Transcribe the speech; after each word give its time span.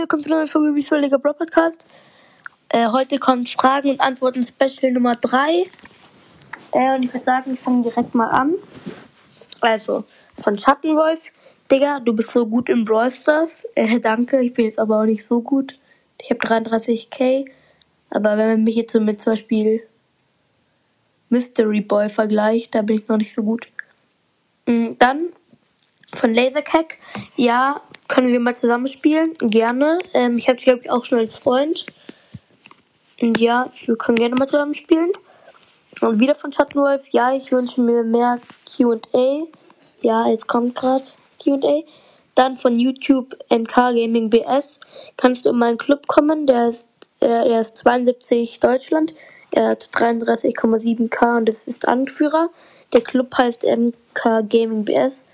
willkommen 0.00 0.22
zu 0.22 0.28
einer 0.28 0.36
neuen 0.36 0.48
Folge 0.48 0.74
Visualiger 0.74 1.18
Bro 1.18 1.32
Podcast. 1.32 1.86
Äh, 2.68 2.86
heute 2.88 3.18
kommt 3.18 3.48
Fragen 3.48 3.88
und 3.88 4.00
Antworten 4.02 4.46
Special 4.46 4.92
Nummer 4.92 5.14
3. 5.14 5.64
Äh, 6.72 6.94
und 6.94 7.02
ich 7.02 7.14
würde 7.14 7.24
sagen, 7.24 7.54
ich 7.54 7.60
fange 7.60 7.82
direkt 7.82 8.14
mal 8.14 8.28
an. 8.28 8.56
Also, 9.62 10.04
von 10.38 10.58
Schattenwolf. 10.58 11.20
Digga, 11.70 12.00
du 12.00 12.12
bist 12.12 12.30
so 12.30 12.44
gut 12.44 12.68
in 12.68 12.84
Brawl 12.84 13.10
Stars. 13.10 13.66
Äh, 13.74 13.98
danke, 13.98 14.42
ich 14.42 14.52
bin 14.52 14.66
jetzt 14.66 14.78
aber 14.78 15.00
auch 15.00 15.06
nicht 15.06 15.24
so 15.24 15.40
gut. 15.40 15.78
Ich 16.20 16.28
habe 16.28 16.40
33k. 16.40 17.46
Aber 18.10 18.36
wenn 18.36 18.48
man 18.48 18.64
mich 18.64 18.76
jetzt 18.76 18.92
so 18.92 19.00
mit 19.00 19.18
zum 19.22 19.32
Beispiel 19.32 19.82
Mystery 21.30 21.80
Boy 21.80 22.10
vergleicht, 22.10 22.74
da 22.74 22.82
bin 22.82 22.98
ich 22.98 23.08
noch 23.08 23.16
nicht 23.16 23.32
so 23.32 23.42
gut. 23.42 23.68
Mhm, 24.66 24.98
dann 24.98 25.30
von 26.16 26.34
Lasercack. 26.34 26.98
Ja, 27.36 27.80
können 28.08 28.28
wir 28.28 28.40
mal 28.40 28.56
zusammenspielen? 28.56 29.36
Gerne. 29.38 29.98
Ähm, 30.14 30.38
ich 30.38 30.48
habe 30.48 30.56
dich, 30.56 30.64
glaube 30.64 30.80
ich, 30.82 30.90
auch 30.90 31.04
schon 31.04 31.18
als 31.18 31.34
Freund. 31.34 31.86
Und 33.20 33.38
ja, 33.40 33.70
wir 33.84 33.96
können 33.96 34.16
gerne 34.16 34.34
mal 34.34 34.48
zusammenspielen. 34.48 35.12
Und 36.00 36.20
wieder 36.20 36.34
von 36.34 36.52
Schattenwolf. 36.52 37.02
Ja, 37.10 37.32
ich 37.32 37.50
wünsche 37.52 37.80
mir 37.80 38.02
mehr 38.02 38.38
QA. 38.76 39.46
Ja, 40.02 40.28
jetzt 40.28 40.46
kommt 40.46 40.74
gerade 40.74 41.04
QA. 41.42 41.82
Dann 42.34 42.54
von 42.54 42.78
YouTube 42.78 43.34
MK 43.48 43.74
Gaming 43.94 44.28
BS. 44.28 44.80
Kannst 45.16 45.44
du 45.46 45.50
in 45.50 45.56
meinen 45.56 45.78
Club 45.78 46.06
kommen? 46.06 46.46
Der 46.46 46.68
ist, 46.68 46.86
äh, 47.20 47.26
er 47.26 47.62
ist 47.62 47.78
72 47.78 48.60
Deutschland. 48.60 49.14
Er 49.52 49.68
hat 49.70 49.88
33,7k 49.92 51.38
und 51.38 51.48
ist 51.48 51.88
Anführer. 51.88 52.50
Der 52.92 53.00
Club 53.00 53.36
heißt 53.36 53.64
MK 53.64 54.42
Gaming 54.48 54.84
BS. 54.84 55.24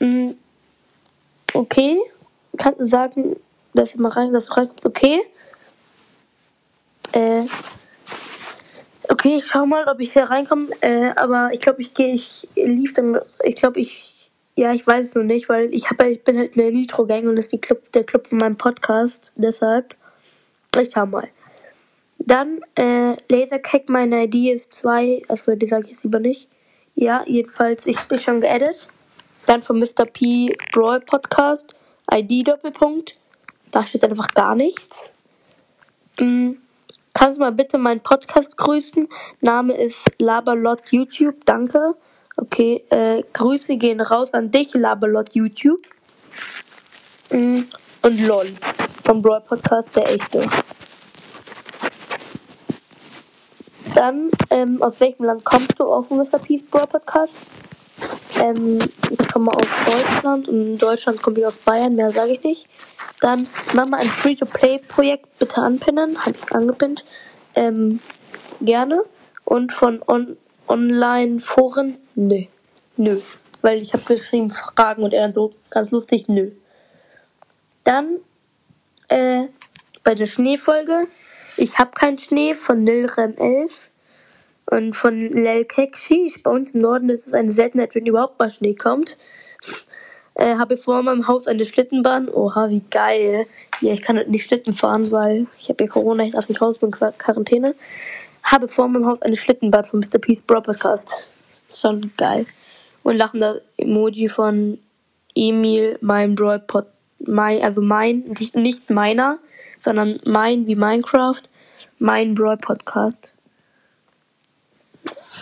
Mhm. 0.00 0.36
Okay. 1.54 1.98
Kannst 2.56 2.80
du 2.80 2.84
sagen, 2.84 3.36
dass 3.74 3.92
du 3.92 4.02
mal 4.02 4.10
rein, 4.10 4.32
dass 4.32 4.46
du 4.46 4.52
reinkommst? 4.54 4.84
Okay. 4.84 5.20
Äh. 7.12 7.44
Okay, 9.08 9.36
ich 9.36 9.46
schau 9.46 9.66
mal, 9.66 9.84
ob 9.88 10.00
ich 10.00 10.12
hier 10.12 10.24
reinkomme. 10.24 10.68
Äh, 10.80 11.10
aber 11.16 11.50
ich 11.52 11.60
glaube, 11.60 11.82
ich 11.82 11.94
gehe, 11.94 12.14
ich 12.14 12.48
lief 12.54 12.92
dann, 12.92 13.18
ich 13.44 13.56
glaube, 13.56 13.80
ich, 13.80 14.30
ja, 14.56 14.72
ich 14.72 14.86
weiß 14.86 15.08
es 15.08 15.14
noch 15.14 15.24
nicht, 15.24 15.48
weil 15.48 15.72
ich 15.74 15.90
habe, 15.90 16.08
ich 16.08 16.22
bin 16.22 16.38
halt 16.38 16.56
in 16.56 16.62
der 16.62 16.70
Nitro-Gang 16.70 17.26
und 17.26 17.36
das 17.36 17.46
ist 17.46 17.52
die 17.52 17.60
Club, 17.60 17.90
der 17.92 18.04
Club 18.04 18.28
von 18.28 18.38
meinem 18.38 18.56
Podcast. 18.56 19.32
Deshalb, 19.36 19.96
ich 20.80 20.90
schau 20.94 21.06
mal. 21.06 21.28
Dann, 22.18 22.60
äh, 22.76 23.16
Lasercack, 23.28 23.88
meine 23.88 24.24
ID 24.24 24.54
ist 24.54 24.72
2, 24.74 25.22
also 25.28 25.54
die 25.56 25.66
sage 25.66 25.86
ich 25.86 25.92
jetzt 25.92 26.04
lieber 26.04 26.20
nicht. 26.20 26.48
Ja, 26.94 27.24
jedenfalls, 27.26 27.86
ich 27.86 27.98
bin 28.02 28.20
schon 28.20 28.40
geedit. 28.40 28.86
Dann 29.50 29.62
von 29.62 29.80
Mr. 29.80 30.04
P 30.04 30.56
Brawl 30.72 31.00
Podcast, 31.00 31.74
ID 32.08 32.46
Doppelpunkt. 32.46 33.16
Da 33.72 33.84
steht 33.84 34.04
einfach 34.04 34.28
gar 34.28 34.54
nichts. 34.54 35.12
Mhm. 36.20 36.58
Kannst 37.14 37.36
du 37.36 37.40
mal 37.40 37.50
bitte 37.50 37.76
meinen 37.76 37.98
Podcast 37.98 38.56
grüßen? 38.56 39.08
Name 39.40 39.76
ist 39.76 40.08
Laberlot 40.20 40.82
YouTube, 40.92 41.44
danke. 41.46 41.96
Okay, 42.36 42.84
äh, 42.90 43.24
Grüße 43.32 43.76
gehen 43.76 44.00
raus 44.00 44.32
an 44.34 44.52
dich, 44.52 44.72
Laberlot 44.72 45.34
YouTube. 45.34 45.82
Mhm. 47.32 47.66
Und 48.02 48.20
LOL 48.20 48.52
vom 49.02 49.20
Brawl 49.20 49.40
Podcast, 49.40 49.96
der 49.96 50.08
echte. 50.12 50.48
Dann, 53.96 54.30
ähm, 54.50 54.80
aus 54.80 55.00
welchem 55.00 55.24
Land 55.24 55.44
kommst 55.44 55.76
du 55.76 55.86
auf 55.86 56.06
dem 56.06 56.18
Mr. 56.18 56.38
Peace 56.38 56.62
Brawl 56.70 56.86
Podcast? 56.86 57.34
Ähm, 58.40 58.78
ich 59.10 59.28
komme 59.28 59.52
aus 59.52 59.68
Deutschland 59.84 60.48
und 60.48 60.66
in 60.66 60.78
Deutschland 60.78 61.22
komme 61.22 61.40
ich 61.40 61.46
aus 61.46 61.56
Bayern, 61.58 61.94
mehr 61.94 62.10
sage 62.10 62.32
ich 62.32 62.42
nicht. 62.42 62.68
Dann 63.20 63.46
mach 63.74 63.86
mal 63.86 64.00
ein 64.00 64.06
Free-to-Play-Projekt 64.06 65.38
bitte 65.38 65.60
anpinnen, 65.60 66.18
habe 66.24 66.34
ich 66.42 66.52
angepinnt. 66.52 67.04
Ähm, 67.54 68.00
gerne. 68.60 69.04
Und 69.44 69.72
von 69.72 70.02
on 70.06 70.36
Online-Foren, 70.68 71.98
nö. 72.14 72.44
Nö. 72.96 73.20
Weil 73.60 73.82
ich 73.82 73.92
habe 73.92 74.04
geschrieben 74.04 74.50
Fragen 74.50 75.02
und 75.02 75.12
er 75.12 75.22
dann 75.22 75.32
so 75.32 75.52
ganz 75.68 75.90
lustig, 75.90 76.28
nö. 76.28 76.52
Dann, 77.84 78.20
äh, 79.08 79.46
bei 80.04 80.14
der 80.14 80.26
Schneefolge, 80.26 81.08
ich 81.56 81.76
habe 81.76 81.90
keinen 81.90 82.18
Schnee 82.18 82.54
von 82.54 82.84
Nilrem 82.84 83.36
11. 83.36 83.89
Und 84.70 84.94
von 84.94 85.18
Lel 85.18 85.64
Kekshi, 85.64 86.32
bei 86.44 86.50
uns 86.50 86.70
im 86.70 86.80
Norden 86.80 87.08
ist 87.08 87.26
es 87.26 87.34
eine 87.34 87.50
Seltenheit, 87.50 87.94
wenn 87.96 88.06
überhaupt 88.06 88.38
mal 88.38 88.50
Schnee 88.50 88.74
kommt. 88.74 89.18
Äh, 90.34 90.56
habe 90.56 90.76
vor 90.76 91.02
meinem 91.02 91.26
Haus 91.26 91.48
eine 91.48 91.64
Schlittenbahn. 91.64 92.28
Oha, 92.28 92.70
wie 92.70 92.82
geil. 92.88 93.46
Ja, 93.80 93.92
ich 93.92 94.00
kann 94.00 94.16
halt 94.16 94.28
nicht 94.28 94.46
Schlitten 94.46 94.72
fahren, 94.72 95.10
weil 95.10 95.48
ich 95.58 95.68
habe 95.68 95.84
ja 95.84 95.90
Corona, 95.90 96.24
ich 96.24 96.32
darf 96.32 96.48
nicht 96.48 96.62
raus, 96.62 96.78
bin 96.78 96.92
Quarantäne. 96.92 97.74
Habe 98.44 98.68
vor 98.68 98.86
meinem 98.86 99.06
Haus 99.06 99.20
eine 99.22 99.34
Schlittenbahn 99.34 99.84
von 99.84 100.00
Mr. 100.00 100.18
Peace 100.20 100.40
Broadcast. 100.40 101.12
Schon 101.74 102.12
geil. 102.16 102.46
Und 103.02 103.16
lachender 103.16 103.60
Emoji 103.76 104.28
von 104.28 104.78
Emil, 105.34 105.98
mein 106.00 106.36
Broadpod, 106.36 106.86
mein, 107.18 107.62
also 107.62 107.82
mein, 107.82 108.24
nicht, 108.54 108.88
meiner, 108.88 109.38
sondern 109.78 110.20
mein 110.24 110.66
wie 110.68 110.76
Minecraft, 110.76 111.42
mein 111.98 112.34
Broad 112.34 112.60
Podcast. 112.60 113.32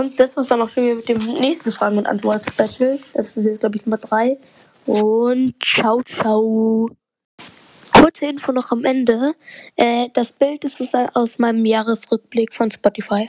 Und 0.00 0.18
das 0.18 0.34
war's 0.34 0.48
dann 0.48 0.62
auch 0.62 0.68
schon 0.70 0.84
wieder 0.84 0.94
mit 0.94 1.08
dem 1.10 1.18
nächsten 1.18 1.70
Fragen- 1.70 1.98
und 1.98 2.06
Antwort-Special. 2.06 2.98
Das 3.12 3.36
ist 3.36 3.44
jetzt, 3.44 3.60
glaube 3.60 3.76
ich, 3.76 3.84
Nummer 3.84 3.98
3. 3.98 4.38
Und 4.86 5.54
ciao, 5.62 6.02
ciao. 6.02 6.88
Kurze 7.92 8.24
Info 8.24 8.50
noch 8.52 8.70
am 8.70 8.86
Ende. 8.86 9.34
Äh, 9.76 10.08
das 10.14 10.32
Bild 10.32 10.64
ist 10.64 10.80
aus 11.12 11.38
meinem 11.38 11.66
Jahresrückblick 11.66 12.54
von 12.54 12.70
Spotify. 12.70 13.28